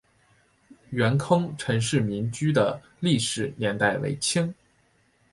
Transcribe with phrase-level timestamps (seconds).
[0.89, 4.51] 元坑陈氏民居的历史年代为清。